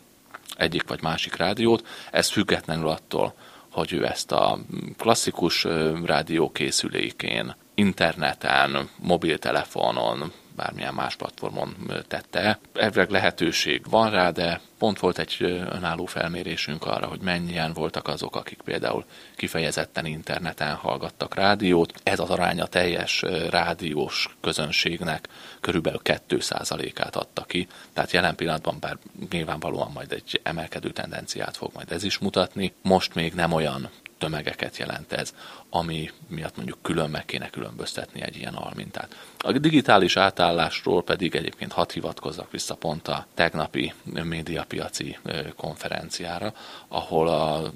egyik 0.57 0.89
vagy 0.89 1.03
másik 1.03 1.37
rádiót, 1.37 1.87
ez 2.11 2.29
függetlenül 2.29 2.89
attól, 2.89 3.35
hogy 3.71 3.93
ő 3.93 4.07
ezt 4.07 4.33
a 4.33 4.59
klasszikus 4.97 5.67
rádiókészülékén, 6.05 7.55
interneten, 7.75 8.89
mobiltelefonon, 8.97 10.33
bármilyen 10.61 10.95
más 10.95 11.17
platformon 11.17 11.77
tette. 12.09 12.59
Elvileg 12.75 13.11
lehetőség 13.11 13.83
van 13.91 14.11
rá, 14.11 14.31
de 14.31 14.61
pont 14.79 14.99
volt 14.99 15.19
egy 15.19 15.37
önálló 15.71 16.05
felmérésünk 16.05 16.87
arra, 16.87 17.07
hogy 17.07 17.21
mennyien 17.21 17.73
voltak 17.73 18.09
azok, 18.09 18.37
akik 18.37 18.61
például 18.65 19.05
kifejezetten 19.37 20.07
interneten 20.07 20.75
hallgattak 20.75 21.35
rádiót. 21.35 21.93
Ez 22.03 22.19
az 22.19 22.31
aránya 22.31 22.67
teljes 22.67 23.23
rádiós 23.51 24.37
közönségnek 24.41 25.29
körülbelül 25.61 26.01
2%-át 26.05 27.17
adta 27.17 27.43
ki, 27.43 27.69
tehát 27.93 28.11
jelen 28.11 28.35
pillanatban 28.35 28.77
bár 28.81 28.97
nyilvánvalóan 29.31 29.91
majd 29.93 30.13
egy 30.13 30.41
emelkedő 30.43 30.91
tendenciát 30.91 31.57
fog 31.57 31.71
majd 31.75 31.93
ez 31.93 32.05
is 32.05 32.19
mutatni, 32.19 32.73
most 32.83 33.15
még 33.15 33.35
nem 33.35 33.53
olyan 33.53 33.91
tömegeket 34.21 34.77
jelent 34.77 35.13
ez, 35.13 35.35
ami 35.71 36.11
miatt 36.27 36.57
mondjuk 36.57 36.79
külön 36.83 37.11
meg 37.11 37.25
kéne 37.25 37.51
különböztetni 37.51 38.23
egy 38.23 38.37
ilyen 38.37 38.55
almintát. 38.55 39.17
A 39.39 39.53
digitális 39.53 40.17
átállásról 40.17 41.03
pedig 41.03 41.35
egyébként 41.35 41.73
hat 41.73 41.93
hivatkozzak 41.93 42.51
vissza 42.51 42.75
pont 42.75 43.09
a 43.09 43.27
tegnapi 43.35 43.93
médiapiaci 44.05 45.19
konferenciára, 45.57 46.53
ahol 46.89 47.29
a 47.29 47.73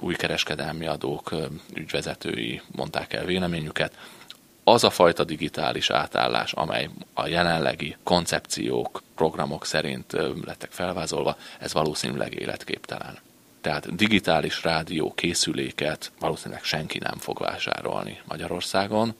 új 0.00 0.14
kereskedelmi 0.14 0.86
adók 0.86 1.34
ügyvezetői 1.74 2.62
mondták 2.66 3.12
el 3.12 3.24
véleményüket, 3.24 3.92
az 4.64 4.84
a 4.84 4.90
fajta 4.90 5.24
digitális 5.24 5.90
átállás, 5.90 6.52
amely 6.52 6.88
a 7.14 7.26
jelenlegi 7.26 7.96
koncepciók, 8.02 9.02
programok 9.14 9.66
szerint 9.66 10.12
lettek 10.44 10.70
felvázolva, 10.70 11.36
ez 11.58 11.72
valószínűleg 11.72 12.34
életképtelen. 12.34 13.18
Tehát 13.68 13.94
digitális 13.94 14.62
rádió 14.62 15.12
készüléket 15.14 16.12
valószínűleg 16.18 16.64
senki 16.64 16.98
nem 16.98 17.18
fog 17.18 17.38
vásárolni 17.38 18.20
Magyarországon, 18.24 19.14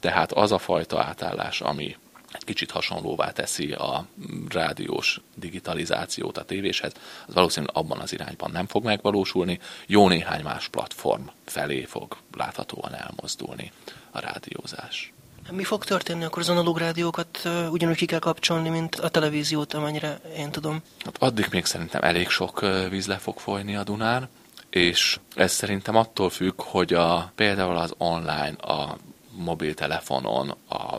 tehát 0.00 0.32
az 0.32 0.52
a 0.52 0.58
fajta 0.58 1.02
átállás, 1.02 1.60
ami 1.60 1.96
egy 2.32 2.44
kicsit 2.44 2.70
hasonlóvá 2.70 3.30
teszi 3.30 3.72
a 3.72 4.06
rádiós 4.48 5.20
digitalizációt 5.34 6.38
a 6.38 6.44
tévéshez, 6.44 6.92
az 7.26 7.34
valószínűleg 7.34 7.76
abban 7.76 7.98
az 7.98 8.12
irányban 8.12 8.50
nem 8.50 8.66
fog 8.66 8.84
megvalósulni, 8.84 9.58
jó 9.86 10.08
néhány 10.08 10.42
más 10.42 10.68
platform 10.68 11.26
felé 11.44 11.84
fog 11.84 12.16
láthatóan 12.36 12.94
elmozdulni 12.94 13.72
a 14.10 14.20
rádiózás. 14.20 15.12
Mi 15.50 15.64
fog 15.64 15.84
történni, 15.84 16.24
akkor 16.24 16.42
az 16.42 16.48
analóg 16.48 16.78
rádiókat 16.78 17.48
ugyanúgy 17.70 17.96
ki 17.96 18.06
kell 18.06 18.18
kapcsolni, 18.18 18.68
mint 18.68 18.94
a 18.94 19.08
televíziót, 19.08 19.74
amennyire 19.74 20.20
én 20.36 20.50
tudom? 20.50 20.82
Hát 21.04 21.16
addig 21.18 21.46
még 21.50 21.64
szerintem 21.64 22.02
elég 22.02 22.28
sok 22.28 22.66
víz 22.90 23.06
le 23.06 23.16
fog 23.16 23.38
folyni 23.38 23.76
a 23.76 23.84
Dunán, 23.84 24.28
és 24.70 25.18
ez 25.34 25.52
szerintem 25.52 25.96
attól 25.96 26.30
függ, 26.30 26.60
hogy 26.62 26.92
a, 26.92 27.32
például 27.34 27.76
az 27.76 27.94
online, 27.98 28.54
a 28.60 28.96
mobiltelefonon, 29.30 30.54
a 30.68 30.98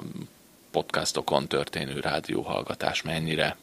podcastokon 0.71 1.47
történő 1.47 1.99
rádióhallgatás 1.99 3.01
mennyire 3.01 3.57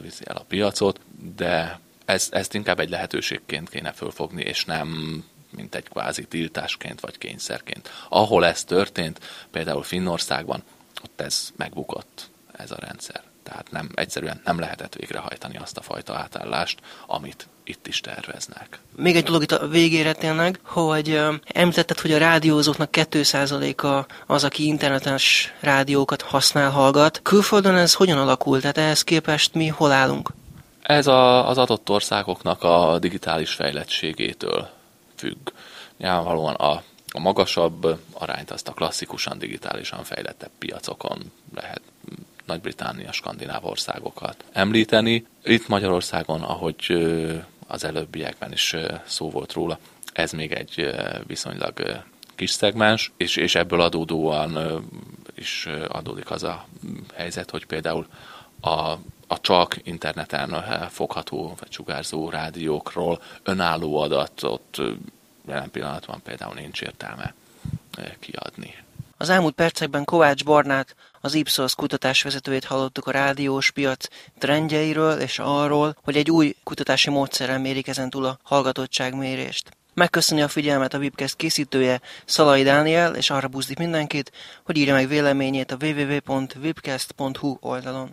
viszi 0.00 0.24
el 0.26 0.36
a 0.36 0.44
piacot, 0.48 1.00
de 1.36 1.80
ez, 2.04 2.28
ezt 2.30 2.54
inkább 2.54 2.80
egy 2.80 2.90
lehetőségként 2.90 3.68
kéne 3.68 3.92
fölfogni, 3.92 4.42
és 4.42 4.64
nem 4.64 5.24
mint 5.50 5.74
egy 5.74 5.88
kvázi 5.88 6.24
tiltásként 6.24 7.00
vagy 7.00 7.18
kényszerként. 7.18 7.90
Ahol 8.08 8.46
ez 8.46 8.64
történt, 8.64 9.20
például 9.50 9.82
Finnországban, 9.82 10.62
ott 11.04 11.20
ez 11.20 11.52
megbukott, 11.56 12.30
ez 12.52 12.70
a 12.70 12.76
rendszer. 12.78 13.22
Tehát 13.42 13.70
nem, 13.70 13.88
egyszerűen 13.94 14.40
nem 14.44 14.58
lehetett 14.58 14.94
végrehajtani 14.94 15.56
azt 15.56 15.76
a 15.76 15.82
fajta 15.82 16.14
átállást, 16.16 16.78
amit 17.06 17.48
itt 17.64 17.86
is 17.86 18.00
terveznek. 18.00 18.78
Még 18.96 19.16
egy 19.16 19.24
dolog 19.24 19.42
itt 19.42 19.52
a 19.52 19.68
végére 19.68 20.12
tényleg, 20.12 20.60
hogy 20.62 21.20
említetted, 21.44 22.00
hogy 22.00 22.12
a 22.12 22.18
rádiózóknak 22.18 22.88
2%-a 22.92 24.12
az, 24.26 24.44
aki 24.44 24.66
internetes 24.66 25.54
rádiókat 25.60 26.22
használ, 26.22 26.70
hallgat. 26.70 27.20
Külföldön 27.22 27.74
ez 27.74 27.94
hogyan 27.94 28.18
alakult? 28.18 28.60
Tehát 28.60 28.78
ehhez 28.78 29.02
képest 29.02 29.54
mi 29.54 29.66
hol 29.66 29.92
állunk? 29.92 30.30
Ez 30.82 31.06
a, 31.06 31.48
az 31.48 31.58
adott 31.58 31.90
országoknak 31.90 32.62
a 32.62 32.98
digitális 32.98 33.50
fejlettségétől 33.50 34.68
függ. 35.20 35.50
Nyilvánvalóan 35.96 36.54
a, 36.54 36.82
a 37.08 37.20
magasabb 37.20 37.98
arányt 38.12 38.50
azt 38.50 38.68
a 38.68 38.72
klasszikusan 38.72 39.38
digitálisan 39.38 40.04
fejlettebb 40.04 40.50
piacokon 40.58 41.32
lehet 41.54 41.82
Nagy-Britannia, 42.46 43.12
skandináv 43.12 43.64
országokat 43.64 44.44
említeni. 44.52 45.26
Itt 45.44 45.68
Magyarországon, 45.68 46.42
ahogy 46.42 46.92
az 47.66 47.84
előbbiekben 47.84 48.52
is 48.52 48.76
szó 49.06 49.30
volt 49.30 49.52
róla, 49.52 49.78
ez 50.12 50.32
még 50.32 50.52
egy 50.52 50.94
viszonylag 51.26 52.02
kis 52.34 52.50
szegmens, 52.50 53.12
és, 53.16 53.36
és 53.36 53.54
ebből 53.54 53.80
adódóan 53.80 54.82
is 55.34 55.68
adódik 55.88 56.30
az 56.30 56.42
a 56.42 56.66
helyzet, 57.14 57.50
hogy 57.50 57.66
például 57.66 58.06
a, 58.60 58.94
a 59.30 59.40
csak 59.40 59.76
interneten 59.82 60.64
fogható 60.90 61.54
vagy 61.58 61.72
sugárzó 61.72 62.30
rádiókról 62.30 63.22
önálló 63.42 63.98
adatot 63.98 64.78
jelen 65.48 65.70
pillanatban 65.70 66.20
például 66.22 66.54
nincs 66.54 66.82
értelme 66.82 67.34
kiadni. 68.20 68.74
Az 69.16 69.28
elmúlt 69.28 69.54
percekben 69.54 70.04
Kovács 70.04 70.44
Barnát, 70.44 70.96
az 71.20 71.34
Ipsos 71.34 71.74
kutatásvezetőjét 71.74 72.64
hallottuk 72.64 73.06
a 73.06 73.10
rádiós 73.10 73.70
piac 73.70 74.06
trendjeiről 74.38 75.20
és 75.20 75.38
arról, 75.38 75.96
hogy 76.02 76.16
egy 76.16 76.30
új 76.30 76.56
kutatási 76.62 77.10
módszerrel 77.10 77.58
mérik 77.58 77.88
ezentúl 77.88 78.24
a 78.24 78.38
hallgatottságmérést. 78.42 79.76
Megköszöni 79.94 80.42
a 80.42 80.48
figyelmet 80.48 80.94
a 80.94 80.98
Webcast 80.98 81.36
készítője 81.36 82.00
Szalai 82.24 82.62
Dániel, 82.62 83.14
és 83.14 83.30
arra 83.30 83.48
buzdik 83.48 83.78
mindenkit, 83.78 84.32
hogy 84.64 84.76
írja 84.76 84.94
meg 84.94 85.08
véleményét 85.08 85.70
a 85.72 85.76
www.webcast.hu 85.80 87.56
oldalon. 87.60 88.10